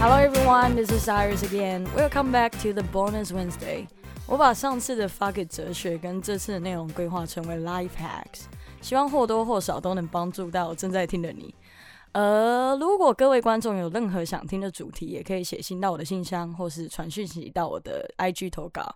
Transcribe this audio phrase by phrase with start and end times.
[0.00, 1.84] Hello everyone, this is Iris again.
[1.92, 3.88] Welcome back to the Bonus Wednesday.
[4.28, 8.42] 我把上次的 Fuck It 哲学跟这次的内容规划成为 Life Hacks，
[8.80, 11.52] 希望或多或少都能帮助到正在听的你。
[12.12, 18.94] 呃，如果各位观众有任何想听的主题，也可以写信到我的信箱，或是传讯息到我的 IG 投稿，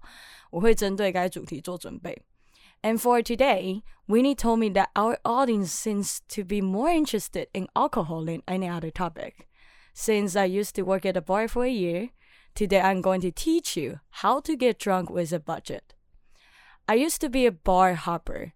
[0.52, 2.16] 我会针对该主题做准备。
[2.82, 8.24] And for today, Winnie told me that our audience seems to be more interested in alcohol
[8.24, 9.48] than any other topic.
[9.94, 12.10] Since I used to work at a bar for a year,
[12.54, 15.94] today I'm going to teach you how to get drunk with a budget.
[16.88, 18.52] I used to be a bar hopper.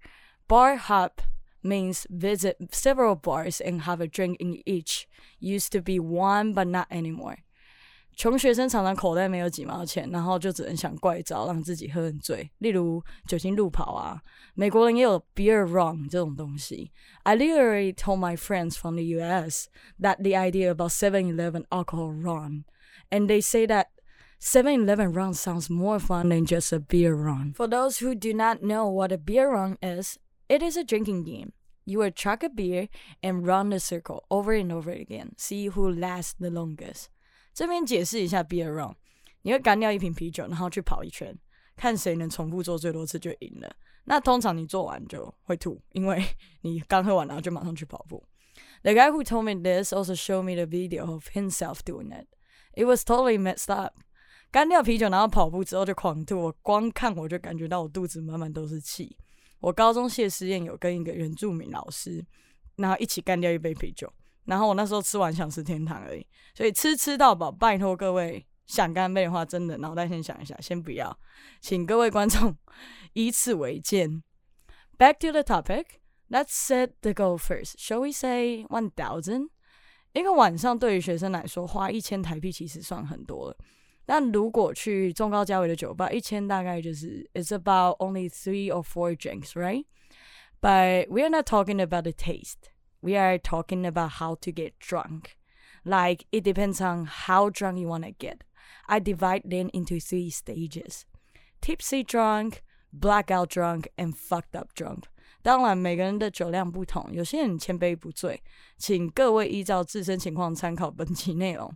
[0.49, 1.23] Bar hop
[1.63, 5.09] means visit several bars and have a drink in each.
[5.39, 7.39] Used to be one, but not anymore.
[8.16, 14.22] 穷学生常常口袋没有几毛钱，然后就只能想怪招让自己喝很醉，例如酒精路跑啊。
[14.54, 16.92] 美国人也有 beer run 这种东西。
[17.24, 19.70] I literally told my friends from the U.S.
[20.00, 22.66] that the idea about 7-Eleven alcohol run,
[23.10, 23.88] and they say that
[24.42, 27.54] 7-Eleven run sounds more fun than just a beer run.
[27.54, 31.24] For those who do not know what a beer run is, it is a drinking
[31.24, 31.54] game.
[31.86, 32.90] You will chug a beer
[33.24, 37.10] and run the circle over and over again, see who lasts the longest.
[37.57, 38.95] 这边解释一下，be around，
[39.41, 41.35] 你会干掉一瓶啤酒，然后去跑一圈，
[41.75, 43.77] 看谁能重复做最多次就赢了。
[44.05, 46.23] 那通常你做完就会吐，因为
[46.61, 48.23] 你刚喝完然后就马上去跑步。
[48.83, 52.27] The guy who told me this also showed me the video of himself doing it.
[52.75, 53.95] It was totally messed up.
[54.51, 59.17] 干掉啤酒然后跑步之后就狂吐，我光看我就感觉到我肚子满满都是气。
[59.61, 62.23] 我高中谢师宴有跟一个原住民老师，
[62.77, 64.13] 然后一起干掉一杯啤酒。
[64.47, 71.17] 然后我那时候吃完想吃天堂而已，所以吃吃到饱，拜托各位想干杯的话，真的脑袋先想一下，先不要，
[71.61, 72.57] 请各位观众
[73.13, 74.23] 以此为鉴。
[74.99, 75.85] Back to the topic,
[76.31, 77.75] let's set the goal first.
[77.77, 79.51] Shall we say one thousand？
[80.13, 83.57] 一个晚上对于学生来说，花一千台币其实算很多了。
[84.07, 89.85] 但如果去中高价位的酒吧，一千大概就是 it's about only three or four drinks, right?
[90.61, 92.71] But we are not talking about the taste
[93.07, 95.37] we are talking about how to get drunk.
[95.85, 98.39] Like, it depends on how drunk you want to get.
[98.89, 101.05] I divide them into three stages
[101.61, 102.63] tipsy drunk,
[102.93, 105.05] blackout drunk, and fucked up drunk.
[105.43, 108.43] 当然，每个人的酒量不同，有些人千杯不醉，
[108.77, 111.73] 请各位依照自身情况参考本期内容。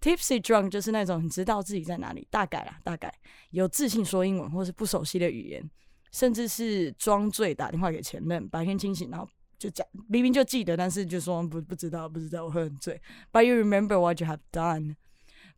[0.00, 3.12] Tipsy drunk 就是那种你知道自己在哪里，大概啦，大概
[3.50, 5.70] 有自信说英文或是不熟悉的语言，
[6.10, 12.99] 甚至是装醉打电话给前任，白天清醒，然后就讲明明就记得，但是就说不不知道不知道，我喝很醉。
[13.31, 14.95] But you remember what you have done.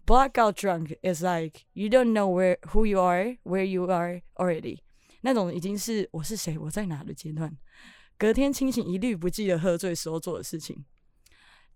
[0.06, 4.80] Blackout drunk is like you don't know where who you are, where you are already.
[5.22, 7.58] 那种已经是我是谁，我在哪的阶段。
[8.18, 10.84] 隔天清醒，一律不记得喝醉时候做的事情。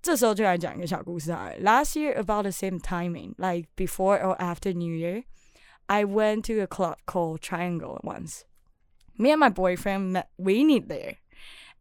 [0.01, 1.49] 这时候就来讲一个小故事啊。
[1.61, 5.23] Last year about the same timing, like before or after New Year,
[5.87, 8.41] I went to a club called Triangle once.
[9.17, 11.15] Me and my boyfriend met Winnie there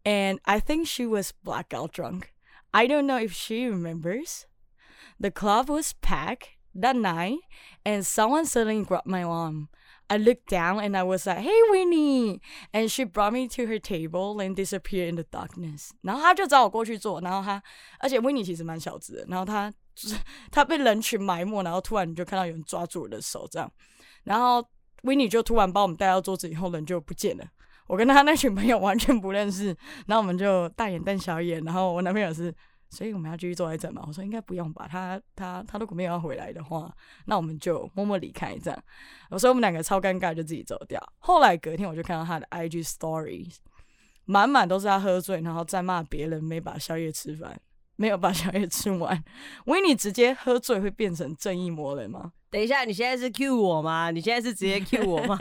[0.05, 2.33] and I think she was blackout drunk.
[2.73, 4.47] I don't know if she remembers.
[5.19, 7.39] The club was packed that night,
[7.85, 9.69] and someone suddenly grabbed my arm.
[10.09, 12.41] I looked down and I was like, "Hey, Winnie!"
[12.73, 15.91] And she brought me to her table and disappeared in the darkness.
[16.03, 17.61] 然后他就找我过去坐，然后他，
[17.99, 19.73] 而且 Winnie 其实蛮小只的，然后他
[20.53, 23.69] 他被人群埋没，然后突然你就看到有人抓住我的手这样，
[24.23, 24.65] 然后
[25.03, 27.45] Winnie 就突然把我们带到桌子以后，人就不见了。
[27.92, 29.76] 我跟他那群朋友完全不认识，
[30.08, 32.56] 然后我们就大眼瞪小眼，然后我男朋友是，
[32.90, 34.02] 所以我们要继续坐在这嘛？
[34.08, 36.90] 我说应该不用吧，他他他如果没有要回来的话，
[37.26, 38.84] 那我们就默默离开这样。
[39.30, 40.98] 我说我们两个超尴尬，就自己走掉。
[41.20, 43.54] 后来隔天我就看到他的 IG story，
[44.24, 47.60] 满满都是他喝醉，然后再骂别人没把宵夜吃饭，
[47.97, 49.23] 没有把宵夜吃完。
[49.67, 52.33] 维尼直接喝醉会变成正义魔人吗？
[52.51, 54.11] 等一下，你现在是 Q 我吗？
[54.11, 55.37] 你现在是直接 Q 我吗？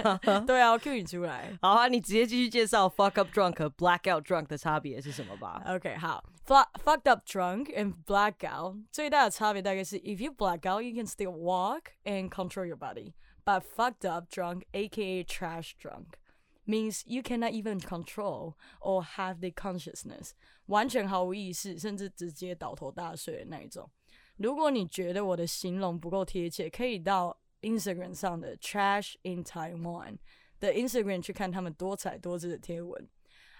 [0.45, 1.57] 对啊，Q 你出来。
[1.61, 5.61] 好啊，你直接继续介绍 fuck up drunk 和 blackout drunk 的差别是什么吧？
[5.67, 12.77] OK，好，fucked up drunk and blackout 最大的差别大概是，if you black out, you can still walk and control your
[12.77, 13.13] body,
[13.45, 16.17] but fucked up drunk, aka trash drunk,
[16.66, 20.30] Means you cannot even control or have the consciousness，
[20.66, 23.90] 完全毫无意识，甚至直接倒头大睡的那一种。
[24.36, 30.16] 如果你觉得我的形容不够贴切，可以到 Instagram 上的 Trash in Taiwan
[30.58, 33.08] 的 Instagram 去看他们多彩多姿的贴文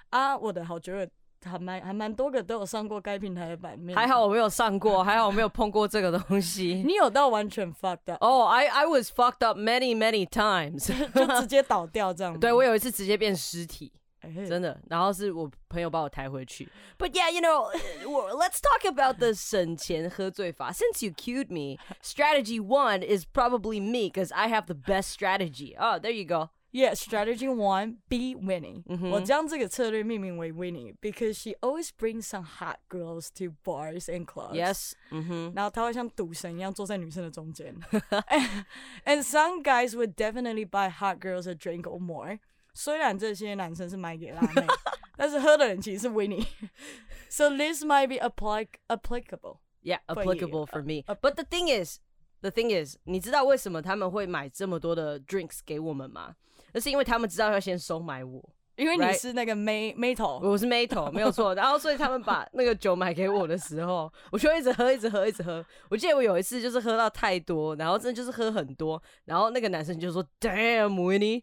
[0.08, 0.37] 啊！
[0.37, 1.11] 我的好觉得
[1.44, 6.82] 还蛮还蛮多个都有上过该平台的版面，还好我没有上过，还好我没有碰过这个东西。
[6.86, 8.18] 你有到完全 fucked up？
[8.20, 12.40] 哦，I I was fucked up many many times，就直接倒掉这样。
[12.40, 13.92] 对我有一次直接变尸体。
[14.22, 14.82] 哎真的。
[14.90, 16.68] 然后是我朋友把我抬回去。
[16.98, 17.70] But yeah, you know,
[18.08, 20.72] well, let's talk about the 省钱喝醉法.
[20.72, 25.76] Since you cued me, strategy one is probably me because I have the best strategy.
[25.78, 26.50] Oh, there you go.
[26.72, 28.84] Yeah, strategy one, be Winnie.
[28.88, 34.56] 嗯哼我将这个策略命名为 Winnie because she always brings some hot girls to bars and clubs.
[34.56, 34.92] Yes.
[35.10, 35.54] 嗯哼。
[35.56, 37.74] 然 后他会像赌神一样坐在女生的中间。
[38.28, 38.66] and,
[39.06, 42.40] and some guys would definitely buy hot girls a drink or more.
[42.74, 44.68] 虽然这些男生是买给辣妹，
[45.16, 49.60] 但是喝的人其实是 Winnie。so this might be apply applicable.
[49.82, 50.66] Yeah, For applicable you.
[50.66, 51.06] for me.
[51.08, 52.00] Uh, But the thing is,
[52.42, 56.36] the thing is，你知道为什么他们会买这么多的 drinks 给我们吗？
[56.73, 58.43] 那是因为他们知道要先收买我，
[58.77, 61.55] 因为你.是那个妹妹头，我是 Mate 没有错。
[61.55, 65.65] 然后所以他们把那个酒买给我的时候，我就一直喝，一直喝，一直喝。
[65.91, 71.43] 我记得我有一次就是喝到太多，然后真的就是喝很多，然后那个男生就说：“Damn, Winnie,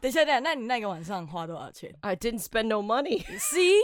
[0.00, 3.24] 等一下，等一下，那你那个晚上花多少钱 I didn't spend no money。
[3.38, 3.78] ？See,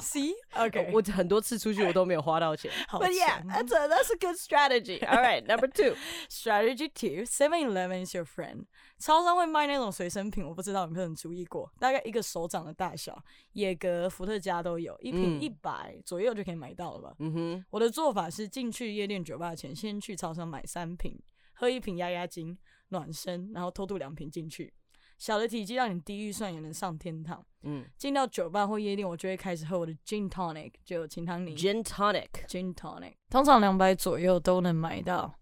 [0.00, 2.70] see, OK，我很多次出去我都没有花到钱。
[2.86, 5.04] 好 But yeah, that's a, that's a good strategy.
[5.04, 5.96] All right, number two.
[6.28, 8.66] Strategy two, Seven Eleven is your friend。
[9.04, 13.22] 超商会卖那种随身品，我不知道有没有人注意过，大概一个手掌的大小，
[13.52, 17.14] 野格、伏特加都有，一瓶嗯一百左右就可以买到了吧。
[17.18, 21.20] 嗯哼，我的做法是进去夜店酒吧前，先去超商买三瓶，
[21.52, 22.56] 喝一瓶压压惊、
[22.88, 24.72] 暖身，然后偷渡两瓶进去。
[25.18, 27.44] 小的体积让你低预算也能上天堂。
[27.64, 31.54] 嗯进到酒吧或夜店，我就会开始喝我的 gin tonic，就有清汤泥。
[31.54, 32.30] ，Gin tonic.
[32.48, 35.38] gin tonic，通常两百左右都能买到。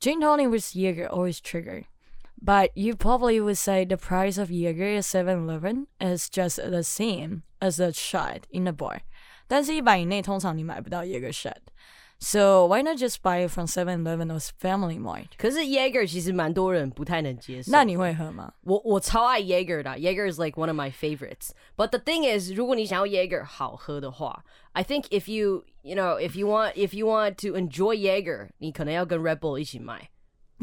[0.00, 1.84] Gin tonic with Jaeger always trigger.
[2.43, 7.43] But you probably would say the price of Jaeger at 7-Eleven is just the same
[7.59, 9.01] as a shot in a bar.
[9.47, 11.57] 但是一百以内通常你买不到 Jaeger shot.
[12.21, 15.27] So why not just buy it from 7-Eleven or Family Mart?
[15.37, 17.71] 可是 Jaeger 其实蛮多人不太能接受。
[17.71, 18.53] 那你会喝吗？
[18.63, 21.51] 我我超爱 Jaeger 的，Jaeger is like one of my favorites.
[21.77, 24.43] But the thing is，如果你想要 Jaeger 好喝的话，
[24.73, 29.39] I think if you you know if you want if you want to enjoy Jaeger，你可能要跟 Red
[29.39, 30.09] Bull 一起买。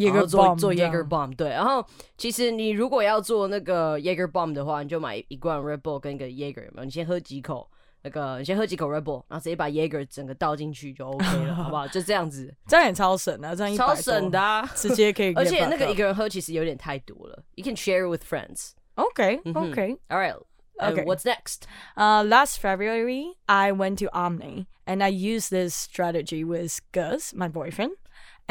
[0.01, 1.49] 然后 Jaeger 做 bomb 做这样 Jaeger bomb，对。
[1.49, 1.85] 然后
[2.19, 6.85] 其实你如果要做那个 Jaeger bomb 的话，你就买一罐 Red Bull 跟一个 Jaeger，有没有？
[6.85, 7.71] 你先喝几口
[8.03, 11.89] 那个，你先喝几口 Red Bull，然后直接把 Jaeger 整个倒进去就 OK 了，好不好？
[11.89, 14.67] 就这样子，这样也超省啊，这样一超省的、啊。
[14.75, 18.73] 直接可以 get 而且那 back 个 up 一个人喝其实有点太多了，You can share it with friends。
[18.97, 19.99] Okay, 嗯哼 okay.
[20.09, 20.35] All right.
[20.79, 21.05] Uh, Okay.
[21.05, 21.67] what's next?
[21.97, 27.49] Uh, last February, I went to Omni and I used this strategy with Gus, my
[27.49, 27.93] boyfriend,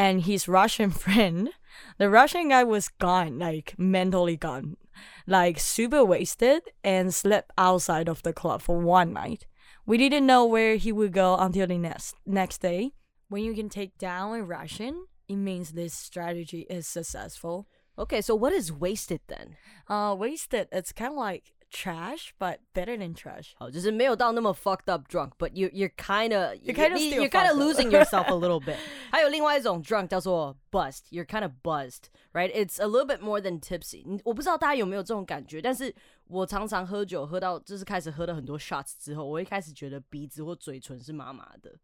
[0.01, 1.51] and his Russian friend.
[1.99, 4.79] The Russian guy was gone, like mentally gone,
[5.27, 9.47] like super wasted and slept outside of the club for one night.
[9.85, 12.93] We didn't know where he would go until the next next day.
[13.29, 17.69] When you can take down a Russian, it means this strategy is successful.
[17.99, 19.57] Okay, so what is wasted then?
[19.87, 23.53] Uh, wasted, it's kind of like trash, but better than trash.
[23.59, 27.51] Oh, 好，就是没有到那么 fucked up drunk, but you you're kind of you kind of you're kind
[27.51, 28.77] of losing yourself a little bit.
[29.11, 31.05] 还有另外一种 drunk 叫做 buzzed.
[31.11, 32.51] you're kind of buzzed, right?
[32.53, 34.21] It's a little bit more than tipsy.
[34.25, 35.95] 我不知道大家有没有这种感觉，但是
[36.27, 41.75] 我常常喝酒喝到就是开始喝了很多 shots 之后，我一开始觉得鼻子或嘴唇是麻麻的。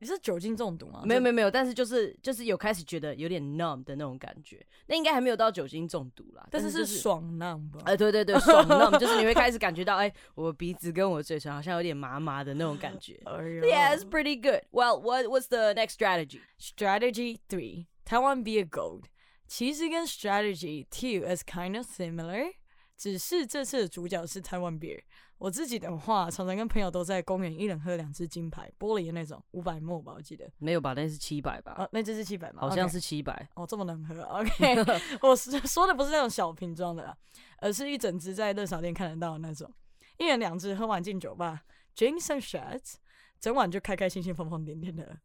[0.00, 1.02] 你是酒精中毒吗？
[1.04, 7.80] 没有没有没有，但是就是就是有开始觉得有点 numb 的那种感觉，那应该还没有到酒精中毒啦，但是是爽 numb 吧？
[7.84, 13.20] 哎，对对对，爽 numb 就是你会开始感觉到，哎，我鼻子跟我嘴唇好像有点麻麻的那种感觉。
[13.26, 14.62] 哎呦 Yeah, it's pretty good.
[14.70, 16.40] Well, what what's the next strategy?
[16.58, 19.04] Strategy three，台湾 Beer Gold，
[19.46, 22.54] 其实跟 Strategy two is kind of similar，
[23.00, 25.00] 只是这次的主角是台湾 Beer。
[25.38, 30.46] 我自己的话，常常跟朋友都在公园一人喝两支金牌玻璃的那种，五百沫吧，我记得。
[30.58, 30.92] 没有吧？
[30.92, 31.72] 那是七百吧？
[31.72, 32.60] 啊，那支是七百吗？
[32.60, 33.48] 好像是七百。
[33.54, 34.84] 哦，这么能喝？OK，
[35.26, 37.16] 我是说的不是那种小瓶装的啦，
[37.56, 39.72] 而是一整支在热炒店看得到的那种，
[40.18, 41.62] 一人两支，喝完进酒吧
[41.96, 42.96] ，drink some shots，
[43.40, 45.16] 整晚就开开心心、疯疯癫癫的。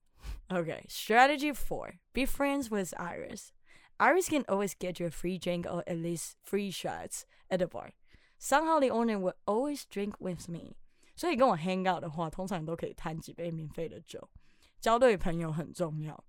[0.48, 3.50] OK，strategy、four: be friends with Iris.
[3.99, 7.67] Iris can always get you a free drink or at least free shots at the
[7.67, 7.91] bar.
[8.39, 10.77] Somehow the owner will always drink with me.
[11.15, 14.31] 所以跟我 hang out 的话，通常都可以摊几杯免费的酒。
[14.81, 16.25] 交对朋友很重要。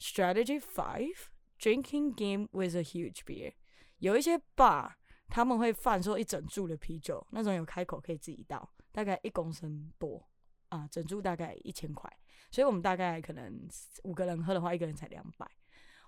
[0.00, 1.28] Strategy five:
[1.60, 3.52] drinking game with a huge beer.
[3.98, 4.94] 有一些 bar
[5.28, 10.28] 他们会贩售一整注的啤酒，那种有开口可以自己倒，大概一公升多
[10.70, 12.12] 啊，整注大概一千块。
[12.50, 13.68] 所以我们大概可能
[14.02, 15.48] 五个人喝的话，一个人才两百。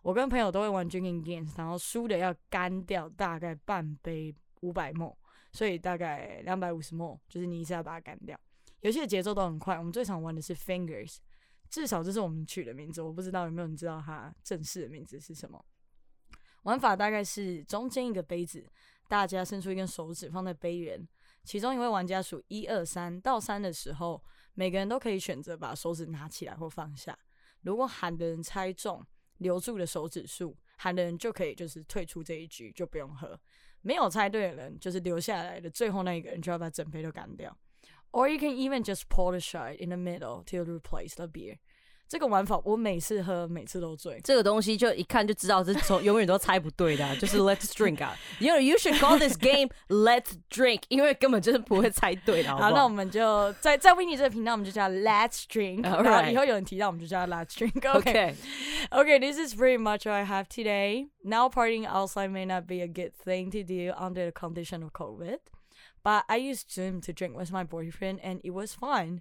[0.04, 5.18] 我跟朋友都会玩 drinking games，然后输的要干掉大概半杯五百沫，
[5.52, 8.40] 所以大概两百五十沫，就是你一次要把它干掉。
[8.82, 11.20] 游戏的节奏都很快，我们最常玩的是 fingers，
[11.70, 15.64] 至少这是我们取的名字，我不知道有没有人知道它正式的名字是什么。
[16.64, 18.70] 玩法大概是中间一个杯子，
[19.08, 21.08] 大家伸出一根手指放在杯缘，
[21.46, 24.22] 其中一位玩家数一二三到三的时候，
[24.54, 27.18] 每个人都可以选择把手指拿起来或放下。
[27.62, 29.02] 如果喊的人猜中
[29.38, 33.40] 留住的手指数，喊的人就可以就是退出这一局，就不用喝。
[33.82, 37.58] 没有猜对的人，就是留下来的最后那一个人就要把整杯都干掉。
[38.12, 41.58] Or you can even just pour the shot in the middle to replace the beer.
[42.13, 44.19] 这个玩法我每次喝，每次都醉。
[44.25, 48.17] 这个东西就一看就知道，这从永远都猜不对的，就是 Let's drink 啊。
[48.39, 52.57] You know you should call this game Let's drink，因为根本就是不会猜对的。
[52.57, 55.83] 好，那我们就在在 Winnie 这个频道，我们就叫 Let's drink。
[55.83, 58.35] 然后以后有人提到，我们就叫 Let's drink。Okay.
[58.91, 61.09] Okay, this is pretty much what I have today.
[61.23, 64.93] Now partying outside may not be a good thing to do under the condition of
[64.95, 65.41] COVID,
[66.03, 69.21] but I used Zoom to drink with my boyfriend, and it was fun.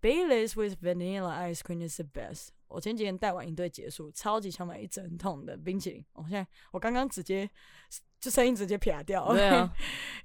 [0.00, 2.48] Baileys with vanilla ice cream is the best。
[2.68, 6.04] 我前几天带完营队结束，超级想买一整桶的冰淇淋。
[6.12, 7.48] 我现在我刚刚直接
[8.20, 9.72] 就声音直接撇掉，对啊，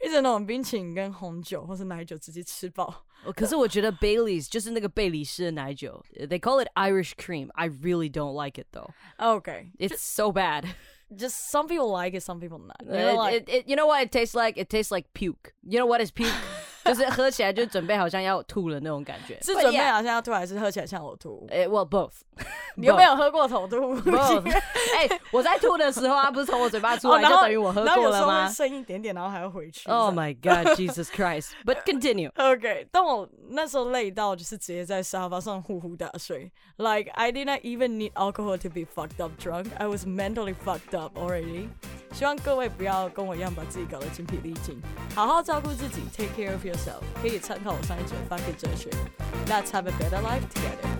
[0.03, 3.05] 一整桶冰淇淋跟红酒或是奶酒直接吃饱。
[3.35, 7.49] 可是我觉得 Baileys 就是那个贝里斯的奶酒，They call it Irish cream.
[7.53, 8.89] I really don't like it though.
[9.17, 10.65] Okay, it's so bad.
[11.15, 12.83] Just some people like it, some people not.
[13.33, 14.57] It, it, you know what it tastes like?
[14.57, 15.53] It tastes like puke.
[15.63, 16.33] You know what is puke?
[16.84, 21.46] 就是喝起来就准备好像要吐了那种感觉，是准备好像要吐，还是喝起来像我吐？
[21.50, 22.12] 哎，Well both。
[22.76, 23.94] 你有没有喝过头吐。
[24.10, 28.48] 哎，我在吐的时候啊，不是从我嘴巴出来，就等于我喝过了吗？
[28.48, 29.88] 剩一点点，然后还要回去。
[29.88, 31.50] Oh my God, Jesus Christ!
[31.64, 32.32] But continue.
[32.32, 36.50] Okay，但我那时候累到就是直接在沙发上呼呼大睡。
[36.76, 39.68] Like I did not even need alcohol to be fucked up drunk.
[39.78, 41.68] I was mentally fucked up already.
[42.14, 44.80] 希望各位不要跟我一样把自己搞得精疲力尽，
[45.16, 47.02] 好好照顾自己，take care of yourself。
[47.20, 48.88] 可以参考我上一集的发给哲学。
[49.48, 50.93] Let's have a better life together.